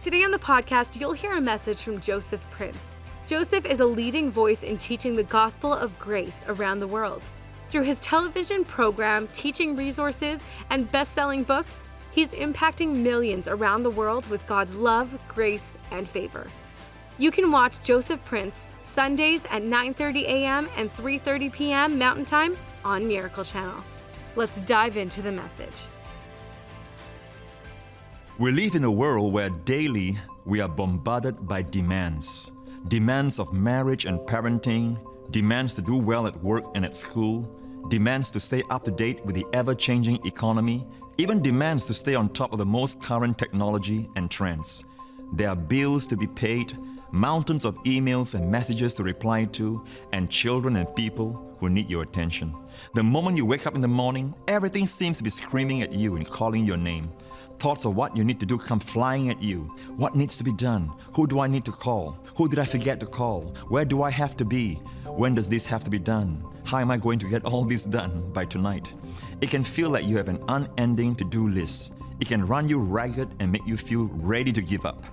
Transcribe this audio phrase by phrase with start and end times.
[0.00, 2.96] Today on the podcast, you'll hear a message from Joseph Prince.
[3.26, 7.20] Joseph is a leading voice in teaching the gospel of grace around the world.
[7.68, 13.90] Through his television program, teaching resources, and best selling books, he's impacting millions around the
[13.90, 16.46] world with God's love, grace, and favor.
[17.18, 20.68] You can watch Joseph Prince Sundays at 9:30 a.m.
[20.76, 21.98] and 3:30 p.m.
[21.98, 23.82] Mountain Time on Miracle Channel.
[24.36, 25.88] Let's dive into the message.
[28.38, 32.52] We live in a world where daily we are bombarded by demands
[32.86, 34.96] demands of marriage and parenting,
[35.32, 37.50] demands to do well at work and at school,
[37.88, 42.14] demands to stay up to date with the ever changing economy, even demands to stay
[42.14, 44.84] on top of the most current technology and trends.
[45.32, 46.78] There are bills to be paid,
[47.12, 52.02] mountains of emails and messages to reply to, and children and people who need your
[52.02, 52.54] attention.
[52.94, 56.16] The moment you wake up in the morning, everything seems to be screaming at you
[56.16, 57.10] and calling your name.
[57.58, 59.62] Thoughts of what you need to do come flying at you.
[59.96, 60.92] What needs to be done?
[61.14, 62.16] Who do I need to call?
[62.36, 63.54] Who did I forget to call?
[63.68, 64.74] Where do I have to be?
[65.04, 66.44] When does this have to be done?
[66.64, 68.92] How am I going to get all this done by tonight?
[69.40, 71.94] It can feel like you have an unending to do list.
[72.20, 75.04] It can run you ragged and make you feel ready to give up.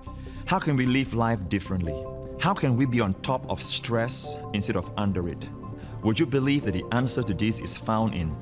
[0.46, 2.06] How can we live life differently?
[2.38, 5.48] How can we be on top of stress instead of under it?
[6.04, 8.32] Would you believe that the answer to this is found in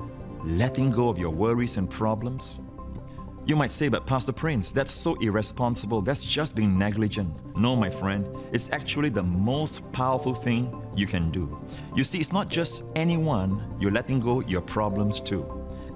[0.43, 2.59] letting go of your worries and problems?
[3.47, 6.03] You might say, but Pastor Prince, that's so irresponsible.
[6.03, 7.57] That's just being negligent.
[7.57, 11.59] No, my friend, it's actually the most powerful thing you can do.
[11.95, 15.43] You see, it's not just anyone you're letting go your problems to.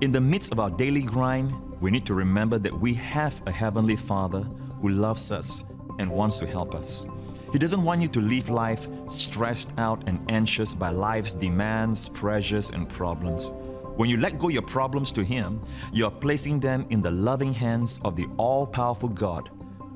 [0.02, 3.52] In the midst of our daily grind, we need to remember that we have a
[3.52, 4.42] Heavenly Father
[4.82, 5.66] who loves us
[6.00, 7.08] and wants to help us.
[7.52, 12.72] He doesn't want you to live life stressed out and anxious by life's demands, pressures,
[12.72, 13.52] and problems.
[13.96, 15.60] When you let go your problems to Him,
[15.92, 19.50] you are placing them in the loving hands of the all powerful God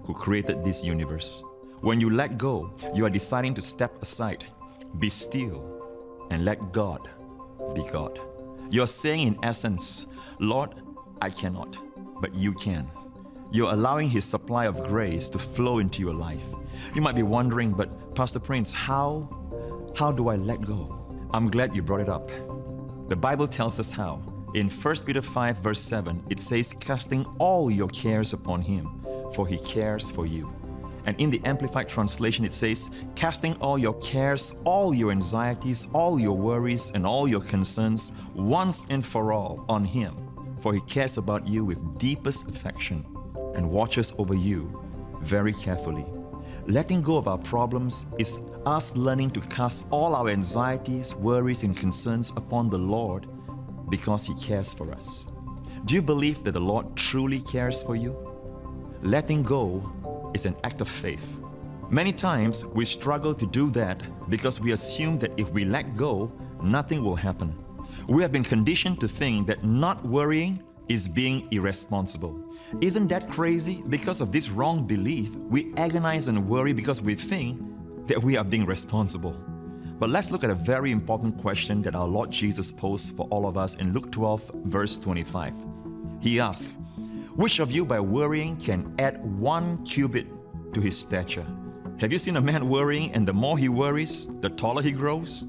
[0.04, 1.44] who created this universe.
[1.82, 4.46] When you let go, you are deciding to step aside,
[5.00, 7.10] be still, and let God
[7.76, 8.20] be God.
[8.70, 10.08] You're saying, in essence,
[10.40, 10.74] Lord,
[11.22, 11.78] I cannot,
[12.20, 12.90] but you can.
[13.54, 16.44] You're allowing His supply of grace to flow into your life.
[16.96, 19.30] You might be wondering, but Pastor Prince, how,
[19.96, 21.06] how do I let go?
[21.36, 22.32] I'm glad you brought it up.
[23.10, 24.24] The Bible tells us how.
[24.56, 29.06] In 1 Peter 5, verse 7, it says, Casting all your cares upon him,
[29.36, 30.52] for he cares for you.
[31.06, 36.20] And in the Amplified Translation, it says, Casting all your cares, all your anxieties, all
[36.20, 40.16] your worries, and all your concerns once and for all on him,
[40.60, 43.06] for he cares about you with deepest affection
[43.56, 44.82] and watches over you
[45.22, 46.06] very carefully.
[46.68, 51.76] Letting go of our problems is us learning to cast all our anxieties, worries, and
[51.76, 53.28] concerns upon the Lord
[53.90, 55.28] because He cares for us.
[55.86, 58.16] Do you believe that the Lord truly cares for you?
[59.02, 61.40] Letting go is an act of faith.
[61.90, 66.32] Many times we struggle to do that because we assume that if we let go,
[66.62, 67.54] nothing will happen.
[68.08, 72.54] We have been conditioned to think that not worrying is being irresponsible.
[72.82, 73.84] Isn't that crazy?
[73.88, 77.62] Because of this wrong belief, we agonize and worry because we think
[78.08, 79.36] that we are being responsible.
[80.00, 83.48] But let's look at a very important question that our Lord Jesus posed for all
[83.48, 85.56] of us in Luke 12, verse 25.
[86.20, 86.70] He asked,
[87.36, 90.28] Which of you by worrying can add one cubit
[90.74, 91.46] to his stature?
[92.00, 95.46] Have you seen a man worrying, and the more he worries, the taller he grows?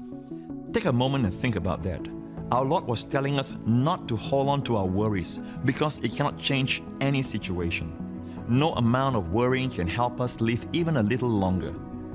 [0.71, 2.07] Take a moment and think about that.
[2.51, 6.37] Our Lord was telling us not to hold on to our worries because it cannot
[6.37, 7.91] change any situation.
[8.47, 11.73] No amount of worrying can help us live even a little longer.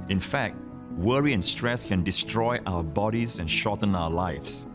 [0.08, 0.56] In fact,
[0.96, 4.66] worry and stress can destroy our bodies and shorten our lives.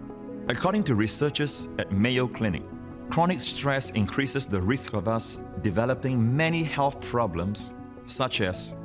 [0.50, 2.64] According to researchers at Mayo Clinic,
[3.10, 7.74] chronic stress increases the risk of us developing many health problems
[8.06, 8.76] such as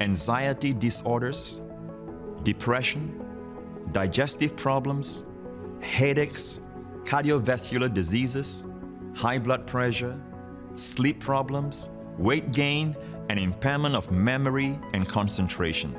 [0.00, 1.62] anxiety disorders,
[2.42, 3.18] depression,
[3.92, 5.24] digestive problems,
[5.80, 6.60] headaches,
[7.04, 8.66] cardiovascular diseases,
[9.14, 10.20] high blood pressure,
[10.72, 11.88] sleep problems,
[12.18, 12.96] weight gain,
[13.30, 15.98] and impairment of memory and concentration.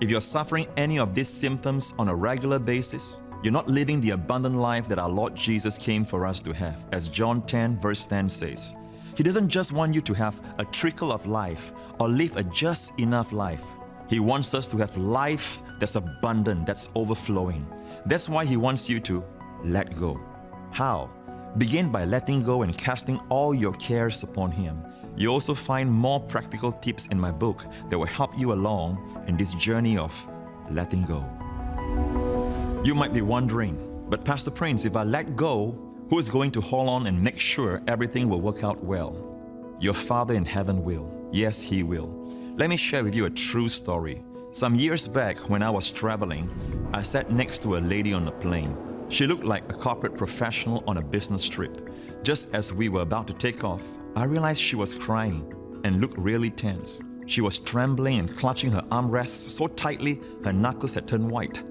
[0.00, 4.10] If you're suffering any of these symptoms on a regular basis, you're not living the
[4.10, 8.04] abundant life that our Lord Jesus came for us to have, as John 10, verse
[8.04, 8.74] 10 says.
[9.16, 12.98] He doesn't just want you to have a trickle of life or live a just
[12.98, 13.64] enough life.
[14.08, 17.66] He wants us to have life that's abundant, that's overflowing.
[18.06, 19.24] That's why He wants you to
[19.64, 20.20] let go.
[20.70, 21.10] How?
[21.58, 24.82] Begin by letting go and casting all your cares upon Him.
[25.16, 29.36] You also find more practical tips in my book that will help you along in
[29.36, 30.12] this journey of
[30.70, 31.24] letting go.
[32.84, 35.78] You might be wondering, but Pastor Prince, if I let go,
[36.08, 39.76] who is going to hold on and make sure everything will work out well?
[39.80, 41.10] Your Father in heaven will.
[41.32, 42.08] Yes, He will.
[42.56, 44.22] Let me share with you a true story.
[44.54, 46.50] Some years back, when I was traveling,
[46.92, 48.76] I sat next to a lady on a plane.
[49.08, 51.88] She looked like a corporate professional on a business trip.
[52.22, 53.82] Just as we were about to take off,
[54.14, 55.54] I realized she was crying
[55.84, 57.02] and looked really tense.
[57.24, 61.62] She was trembling and clutching her armrests so tightly her knuckles had turned white.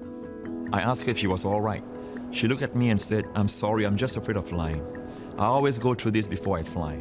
[0.72, 1.84] I asked her if she was all right.
[2.32, 4.84] She looked at me and said, I'm sorry, I'm just afraid of flying.
[5.38, 6.98] I always go through this before I fly.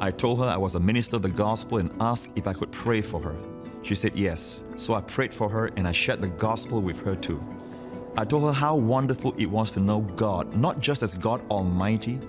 [0.00, 2.70] I told her I was a minister of the gospel and asked if I could
[2.70, 3.36] pray for her.
[3.82, 7.16] She said yes, so I prayed for her and I shared the gospel with her
[7.16, 7.42] too.
[8.16, 12.20] I told her how wonderful it was to know God, not just as God Almighty,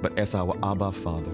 [0.00, 1.32] but as our Abba Father.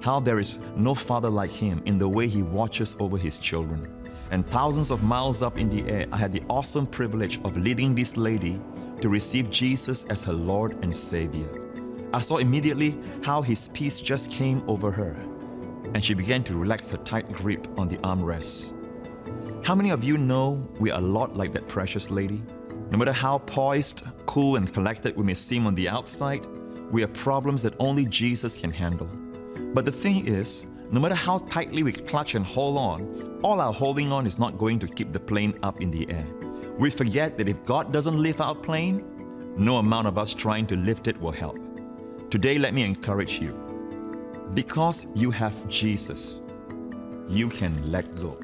[0.00, 3.92] How there is no father like Him in the way He watches over His children.
[4.30, 7.94] And thousands of miles up in the air, I had the awesome privilege of leading
[7.94, 8.60] this lady
[9.00, 11.48] to receive Jesus as her Lord and Savior.
[12.14, 15.16] I saw immediately how His peace just came over her,
[15.92, 18.79] and she began to relax her tight grip on the armrests.
[19.62, 22.40] How many of you know we are a lot like that precious lady?
[22.90, 26.46] No matter how poised, cool, and collected we may seem on the outside,
[26.90, 29.08] we have problems that only Jesus can handle.
[29.74, 33.72] But the thing is, no matter how tightly we clutch and hold on, all our
[33.72, 36.26] holding on is not going to keep the plane up in the air.
[36.78, 39.04] We forget that if God doesn't lift our plane,
[39.58, 41.58] no amount of us trying to lift it will help.
[42.30, 43.52] Today, let me encourage you.
[44.54, 46.40] Because you have Jesus,
[47.28, 48.40] you can let go.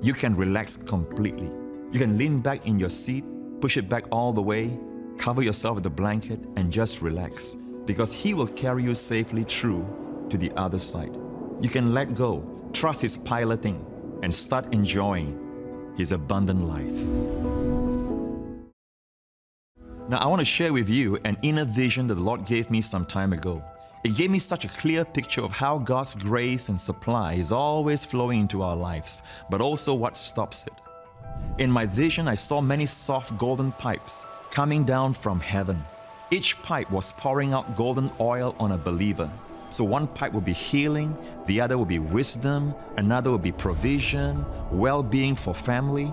[0.00, 1.50] You can relax completely.
[1.90, 3.24] You can lean back in your seat,
[3.60, 4.78] push it back all the way,
[5.18, 9.84] cover yourself with a blanket, and just relax because He will carry you safely through
[10.30, 11.12] to the other side.
[11.60, 13.84] You can let go, trust His piloting,
[14.22, 16.94] and start enjoying His abundant life.
[20.08, 22.80] Now, I want to share with you an inner vision that the Lord gave me
[22.82, 23.62] some time ago.
[24.04, 28.04] It gave me such a clear picture of how God's grace and supply is always
[28.04, 30.72] flowing into our lives, but also what stops it.
[31.58, 35.82] In my vision, I saw many soft golden pipes coming down from heaven.
[36.30, 39.28] Each pipe was pouring out golden oil on a believer.
[39.70, 41.16] So one pipe will be healing,
[41.46, 46.12] the other will be wisdom, another will be provision, well being for family.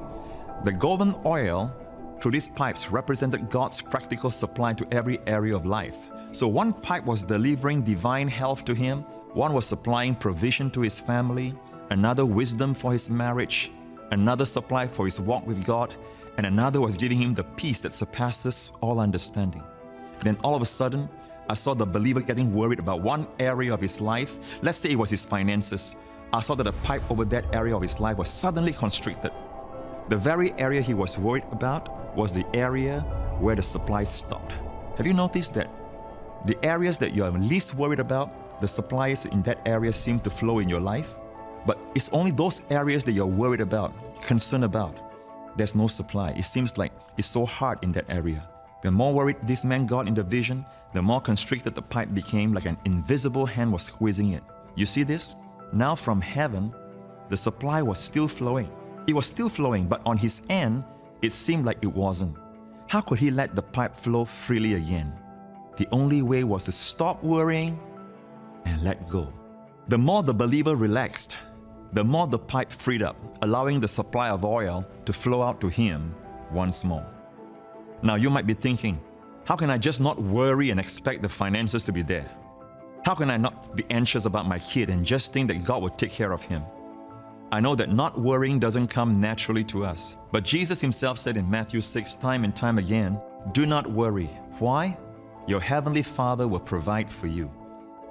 [0.64, 1.72] The golden oil
[2.26, 6.10] through these pipes represented God's practical supply to every area of life.
[6.32, 9.02] So one pipe was delivering divine health to him,
[9.34, 11.54] one was supplying provision to his family,
[11.92, 13.72] another wisdom for his marriage,
[14.10, 15.94] another supply for his walk with God,
[16.38, 19.62] and another was giving him the peace that surpasses all understanding.
[20.18, 21.08] Then all of a sudden,
[21.48, 24.40] I saw the believer getting worried about one area of his life.
[24.64, 25.96] Let's say it was his finances.
[26.34, 29.32] I saw that the pipe over that area of his life was suddenly constricted.
[30.08, 33.00] The very area he was worried about was the area
[33.40, 34.54] where the supply stopped.
[34.98, 35.70] Have you noticed that?
[36.46, 40.30] The areas that you are least worried about, the supplies in that area seem to
[40.30, 41.16] flow in your life.
[41.66, 44.96] But it's only those areas that you're worried about, concerned about.
[45.58, 46.32] There's no supply.
[46.32, 48.48] It seems like it's so hard in that area.
[48.84, 50.64] The more worried this man got in the vision,
[50.94, 54.44] the more constricted the pipe became, like an invisible hand was squeezing it.
[54.76, 55.34] You see this?
[55.74, 56.76] Now from heaven,
[57.30, 58.70] the supply was still flowing.
[59.08, 60.84] It was still flowing, but on his end,
[61.22, 62.36] it seemed like it wasn't.
[62.88, 65.14] How could he let the pipe flow freely again?
[65.78, 67.80] The only way was to stop worrying
[68.66, 69.32] and let go.
[69.90, 71.38] The more the believer relaxed,
[71.94, 75.68] the more the pipe freed up, allowing the supply of oil to flow out to
[75.68, 76.16] him
[76.52, 77.06] once more.
[78.02, 79.00] Now you might be thinking,
[79.46, 82.30] how can I just not worry and expect the finances to be there?
[83.04, 85.90] How can I not be anxious about my kid and just think that God will
[85.90, 86.64] take care of him?
[87.52, 90.18] I know that not worrying doesn't come naturally to us.
[90.32, 93.22] But Jesus himself said in Matthew 6 time and time again,
[93.52, 94.28] Do not worry.
[94.60, 94.98] Why?
[95.48, 97.52] Your heavenly Father will provide for you.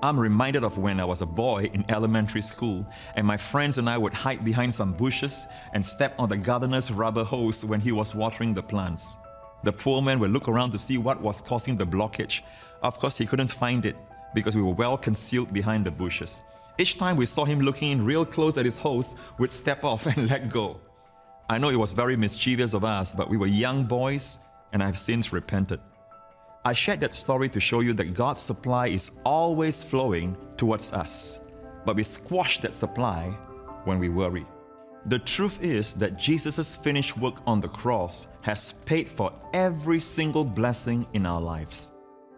[0.02, 2.86] I'm reminded of when I was a boy in elementary school,
[3.16, 6.92] and my friends and I would hide behind some bushes and step on the gardener's
[6.92, 9.16] rubber hose when he was watering the plants.
[9.64, 12.42] The poor man would look around to see what was causing the blockage.
[12.82, 13.96] Of course, he couldn't find it
[14.34, 16.42] because we were well concealed behind the bushes.
[16.78, 20.06] Each time we saw him looking in real close at his hose, we'd step off
[20.16, 20.80] and let go.
[21.48, 24.38] I know it was very mischievous of us, but we were young boys,
[24.72, 25.80] and I've since repented.
[26.64, 31.40] I shared that story to show you that God's supply is always flowing towards us.
[31.84, 33.28] but we squash that supply
[33.84, 34.46] when we worry.
[35.06, 40.44] The truth is that Jesus' finished work on the cross has paid for every single
[40.44, 41.90] blessing in our lives.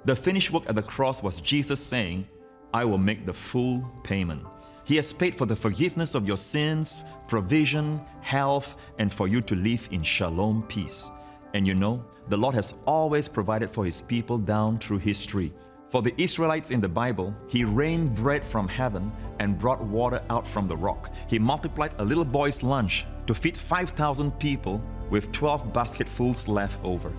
[0.05, 2.27] The finished work at the cross was Jesus saying,
[2.73, 4.43] I will make the full payment.
[4.85, 9.57] He has paid for the forgiveness of your sins, provision, health, and for you to
[9.57, 11.11] live in shalom peace.
[11.55, 15.53] And you know, the Lord has always provided for His people down through history.
[15.89, 20.47] For the Israelites in the Bible, He rained bread from heaven and brought water out
[20.47, 21.11] from the rock.
[21.29, 24.81] He multiplied a little boy's lunch to feed 5,000 people
[25.11, 27.13] with 12 basketfuls left over.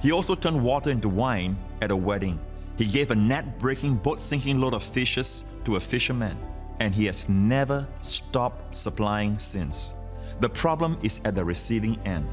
[0.00, 2.38] He also turned water into wine at a wedding.
[2.76, 6.36] He gave a net breaking, boat sinking load of fishes to a fisherman,
[6.80, 9.94] and He has never stopped supplying since.
[10.40, 12.26] The problem is at the receiving end.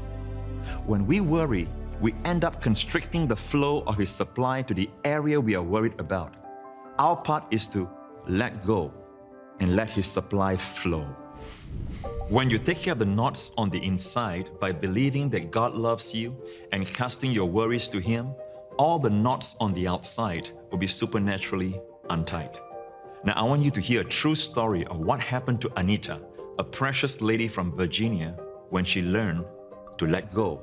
[0.86, 1.68] When we worry,
[2.00, 5.98] we end up constricting the flow of His supply to the area we are worried
[6.00, 6.34] about.
[6.98, 7.88] Our part is to
[8.26, 8.92] let go
[9.60, 11.06] and let His supply flow.
[12.28, 16.14] When you take care of the knots on the inside by believing that God loves
[16.14, 16.36] you
[16.72, 18.34] and casting your worries to Him,
[18.78, 22.58] all the knots on the outside will be supernaturally untied.
[23.24, 26.20] Now, I want you to hear a true story of what happened to Anita,
[26.58, 28.36] a precious lady from Virginia,
[28.70, 29.44] when she learned
[29.98, 30.60] to let go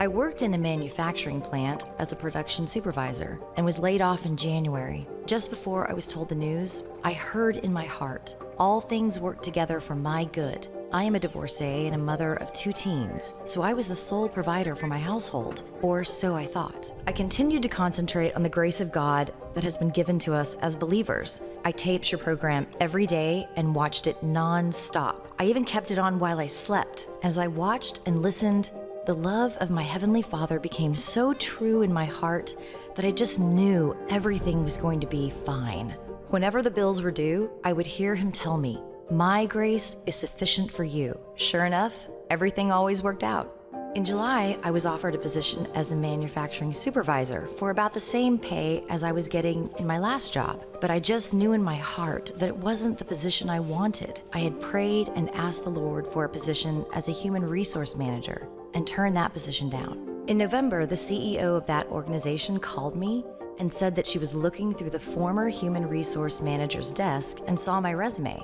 [0.00, 4.36] I worked in a manufacturing plant as a production supervisor and was laid off in
[4.36, 5.08] January.
[5.28, 9.42] Just before I was told the news, I heard in my heart, all things work
[9.42, 10.68] together for my good.
[10.90, 14.26] I am a divorcee and a mother of two teens, so I was the sole
[14.26, 16.90] provider for my household, or so I thought.
[17.06, 20.54] I continued to concentrate on the grace of God that has been given to us
[20.62, 21.42] as believers.
[21.62, 25.30] I taped your program every day and watched it non stop.
[25.38, 27.06] I even kept it on while I slept.
[27.22, 28.70] As I watched and listened,
[29.04, 32.54] the love of my Heavenly Father became so true in my heart
[32.98, 35.90] that I just knew everything was going to be fine.
[36.30, 40.72] Whenever the bills were due, I would hear Him tell me, My grace is sufficient
[40.72, 41.16] for you.
[41.36, 41.94] Sure enough,
[42.28, 43.54] everything always worked out.
[43.94, 48.36] In July, I was offered a position as a manufacturing supervisor for about the same
[48.36, 50.66] pay as I was getting in my last job.
[50.80, 54.22] But I just knew in my heart that it wasn't the position I wanted.
[54.32, 58.48] I had prayed and asked the Lord for a position as a human resource manager
[58.74, 60.07] and turned that position down.
[60.28, 63.24] In November, the CEO of that organization called me
[63.58, 67.80] and said that she was looking through the former human resource manager's desk and saw
[67.80, 68.38] my resume.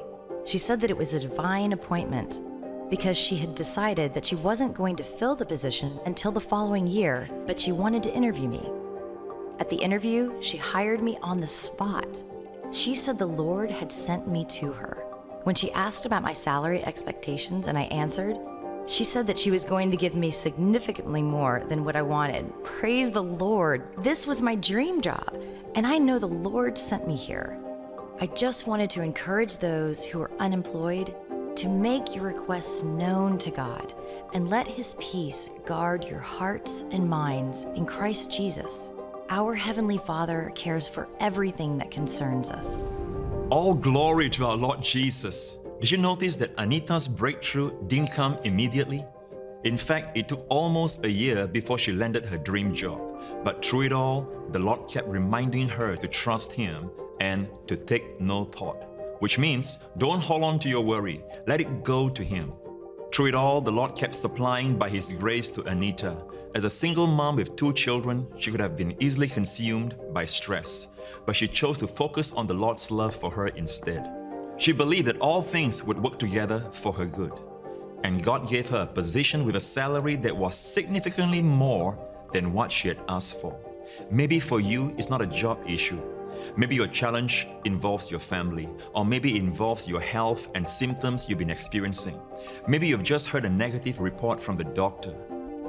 [0.47, 2.41] She said that it was a divine appointment
[2.89, 6.87] because she had decided that she wasn't going to fill the position until the following
[6.87, 8.67] year, but she wanted to interview me.
[9.59, 12.09] At the interview, she hired me on the spot.
[12.73, 15.05] She said the Lord had sent me to her.
[15.43, 18.39] When she asked about my salary expectations and I answered,
[18.87, 22.53] she said that she was going to give me significantly more than what I wanted.
[22.63, 23.89] Praise the Lord.
[23.99, 27.59] This was my dream job, and I know the Lord sent me here.
[28.21, 31.15] I just wanted to encourage those who are unemployed
[31.57, 33.95] to make your requests known to God
[34.33, 38.91] and let His peace guard your hearts and minds in Christ Jesus.
[39.31, 42.85] Our Heavenly Father cares for everything that concerns us.
[43.51, 45.59] All glory to our Lord Jesus.
[45.81, 49.05] Did you notice that Anita's breakthrough didn't come immediately?
[49.65, 53.01] In fact, it took almost a year before she landed her dream job.
[53.43, 56.91] But through it all, the Lord kept reminding her to trust Him
[57.21, 58.83] and to take no thought.
[59.21, 62.53] Which means, don't hold on to your worry, let it go to Him.
[63.13, 66.17] Through it all, the Lord kept supplying by His grace to Anita.
[66.55, 70.89] As a single mom with two children, she could have been easily consumed by stress,
[71.27, 74.24] but she chose to focus on the Lord's love for her instead.
[74.57, 77.33] She believed that all things would work together for her good.
[78.05, 81.99] And God gave her a position with a salary that was significantly more
[82.33, 83.59] than what she had asked for.
[84.11, 86.01] Maybe for you, it's not a job issue.
[86.57, 91.39] Maybe your challenge involves your family, or maybe it involves your health and symptoms you've
[91.39, 92.21] been experiencing.
[92.69, 95.15] Maybe you've just heard a negative report from the doctor.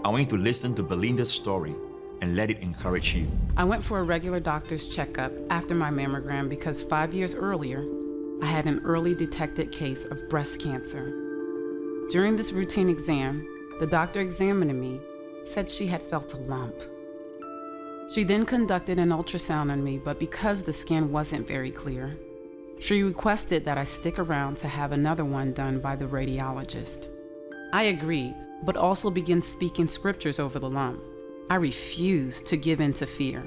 [0.03, 1.75] I want you to listen to Belinda's story
[2.21, 3.27] and let it encourage you.
[3.57, 7.85] I went for a regular doctor's checkup after my mammogram because five years earlier,
[8.41, 11.11] I had an early detected case of breast cancer.
[12.09, 13.47] During this routine exam,
[13.79, 15.01] the doctor examining me
[15.45, 16.75] said she had felt a lump.
[18.13, 22.17] She then conducted an ultrasound on me, but because the scan wasn't very clear,
[22.79, 27.09] she requested that I stick around to have another one done by the radiologist.
[27.73, 31.01] I agreed, but also began speaking scriptures over the lump.
[31.49, 33.43] I refused to give in to fear.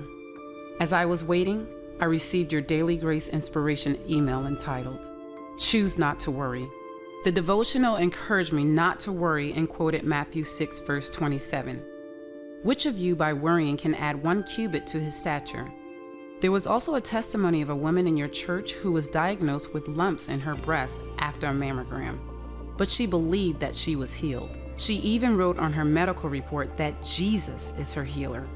[0.80, 1.66] As I was waiting,
[2.00, 5.10] I received your daily grace inspiration email entitled,
[5.58, 6.68] Choose Not to Worry.
[7.24, 11.82] The devotional encouraged me not to worry and quoted Matthew 6, verse 27.
[12.62, 15.68] Which of you by worrying can add one cubit to his stature?
[16.40, 19.88] There was also a testimony of a woman in your church who was diagnosed with
[19.88, 22.20] lumps in her breast after a mammogram,
[22.76, 24.56] but she believed that she was healed.
[24.76, 28.46] She even wrote on her medical report that Jesus is her healer.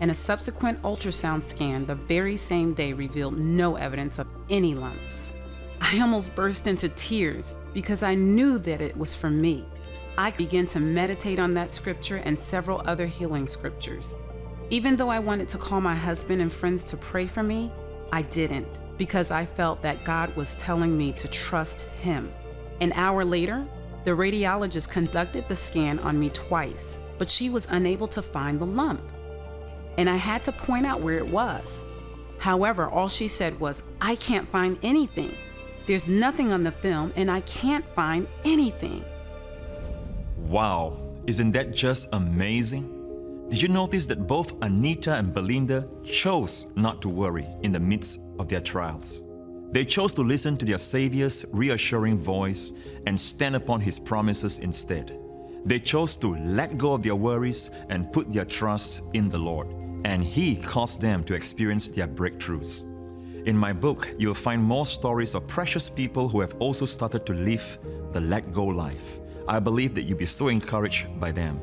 [0.00, 5.32] And a subsequent ultrasound scan the very same day revealed no evidence of any lumps.
[5.80, 9.64] I almost burst into tears because I knew that it was for me.
[10.18, 14.16] I began to meditate on that scripture and several other healing scriptures.
[14.70, 17.70] Even though I wanted to call my husband and friends to pray for me,
[18.12, 22.32] I didn't because I felt that God was telling me to trust Him.
[22.80, 23.66] An hour later,
[24.04, 28.66] the radiologist conducted the scan on me twice, but she was unable to find the
[28.66, 29.02] lump.
[29.98, 31.82] And I had to point out where it was.
[32.38, 35.34] However, all she said was, I can't find anything.
[35.86, 39.04] There's nothing on the film, and I can't find anything.
[40.36, 42.92] Wow, isn't that just amazing?
[43.48, 48.20] Did you notice that both Anita and Belinda chose not to worry in the midst
[48.38, 49.24] of their trials?
[49.70, 52.72] They chose to listen to their Savior's reassuring voice
[53.06, 55.16] and stand upon His promises instead.
[55.64, 59.68] They chose to let go of their worries and put their trust in the Lord,
[60.04, 62.84] and He caused them to experience their breakthroughs.
[63.46, 67.32] In my book, you'll find more stories of precious people who have also started to
[67.32, 67.78] live
[68.12, 69.20] the let go life.
[69.46, 71.60] I believe that you'll be so encouraged by them.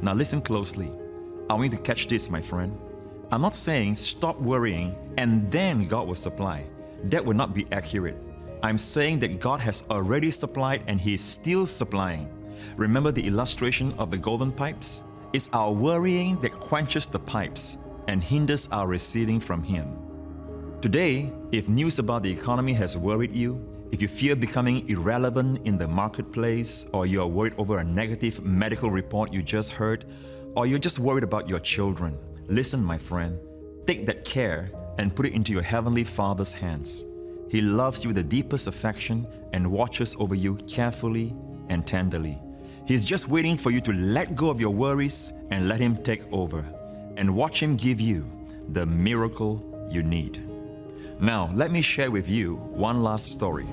[0.00, 0.90] Now, listen closely.
[1.50, 2.78] I want you to catch this, my friend.
[3.32, 6.64] I'm not saying stop worrying and then God will supply.
[7.04, 8.16] That would not be accurate.
[8.62, 12.30] I'm saying that God has already supplied and He is still supplying.
[12.76, 15.02] Remember the illustration of the golden pipes?
[15.34, 19.98] It's our worrying that quenches the pipes and hinders our receiving from Him.
[20.80, 23.60] Today, if news about the economy has worried you,
[23.90, 28.44] if you fear becoming irrelevant in the marketplace, or you are worried over a negative
[28.44, 30.04] medical report you just heard,
[30.54, 33.36] or you're just worried about your children, listen, my friend,
[33.88, 37.06] take that care and put it into your Heavenly Father's hands.
[37.48, 41.34] He loves you with the deepest affection and watches over you carefully
[41.70, 42.40] and tenderly.
[42.86, 46.30] He's just waiting for you to let go of your worries and let Him take
[46.32, 46.64] over,
[47.16, 48.30] and watch Him give you
[48.72, 50.40] the miracle you need.
[51.20, 53.66] Now, let me share with you one last story.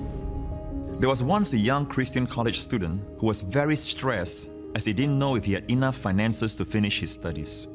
[0.98, 5.18] There was once a young Christian college student who was very stressed as he didn't
[5.18, 7.68] know if he had enough finances to finish his studies.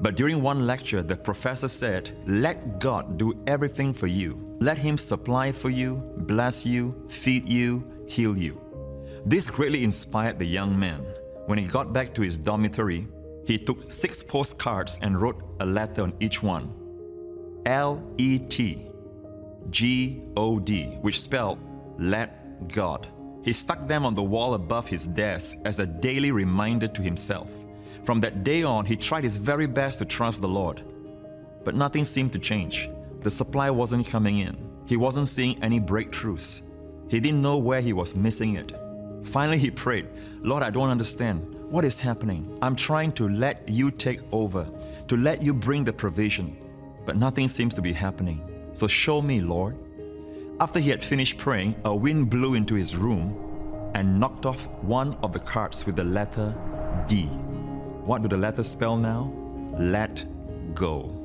[0.00, 4.56] But during one lecture, the professor said, Let God do everything for you.
[4.60, 8.69] Let Him supply for you, bless you, feed you, heal you.
[9.26, 11.04] This greatly inspired the young man.
[11.46, 13.06] When he got back to his dormitory,
[13.44, 16.72] he took six postcards and wrote a letter on each one
[17.66, 18.86] L E T
[19.70, 21.58] G O D, which spelled
[21.98, 23.08] Let God.
[23.42, 27.50] He stuck them on the wall above his desk as a daily reminder to himself.
[28.04, 30.82] From that day on, he tried his very best to trust the Lord.
[31.64, 32.90] But nothing seemed to change.
[33.20, 34.56] The supply wasn't coming in.
[34.86, 36.62] He wasn't seeing any breakthroughs.
[37.08, 38.72] He didn't know where he was missing it.
[39.22, 40.08] Finally, he prayed,
[40.42, 41.54] Lord, I don't understand.
[41.70, 42.58] What is happening?
[42.62, 44.66] I'm trying to let you take over,
[45.08, 46.56] to let you bring the provision,
[47.04, 48.42] but nothing seems to be happening.
[48.72, 49.76] So show me, Lord.
[50.60, 53.36] After he had finished praying, a wind blew into his room
[53.94, 56.54] and knocked off one of the cards with the letter
[57.08, 57.24] D.
[58.04, 59.32] What do the letters spell now?
[59.78, 60.24] Let
[60.74, 61.16] go.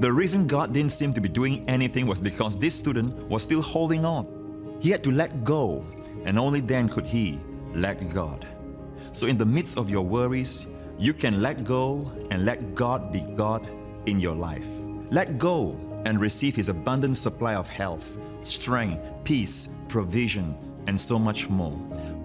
[0.00, 3.62] The reason God didn't seem to be doing anything was because this student was still
[3.62, 4.78] holding on.
[4.80, 5.84] He had to let go,
[6.24, 7.38] and only then could he
[7.74, 8.46] let God.
[9.12, 10.66] So, in the midst of your worries,
[10.98, 13.68] you can let go and let God be God
[14.06, 14.68] in your life.
[15.10, 20.54] Let go and receive His abundant supply of health, strength, peace, provision,
[20.86, 21.76] and so much more.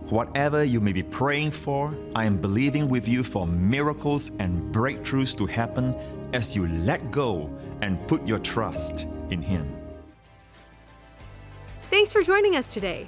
[0.10, 5.36] Whatever you may be praying for, I am believing with you for miracles and breakthroughs
[5.38, 5.96] to happen
[6.34, 7.50] as you let go
[7.82, 9.76] and put your trust in Him.
[11.90, 13.08] Thanks for joining us today.